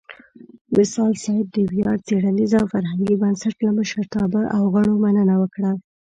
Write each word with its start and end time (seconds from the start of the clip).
وصال 0.75 1.13
صېب 1.23 1.45
د 1.55 1.57
ویاړ 1.71 1.97
څیړنیز 2.07 2.51
او 2.59 2.65
فرهنګي 2.73 3.15
بنسټ 3.21 3.55
لۀ 3.63 3.69
مشرتابۀ 3.77 4.43
او 4.55 4.63
غړو 4.73 4.93
مننه 5.03 5.35
وکړه 5.41 5.71